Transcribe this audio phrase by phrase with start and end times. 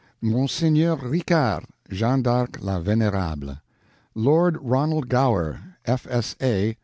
[0.23, 3.57] Monseigneur RICARD, Jeanne d'Arc la Venerable.
[4.15, 6.75] Lord RONALD GOWER, F.S.A.